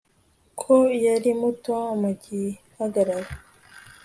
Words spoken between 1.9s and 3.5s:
mu gihagararo